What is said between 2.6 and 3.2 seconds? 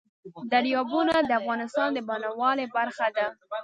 برخه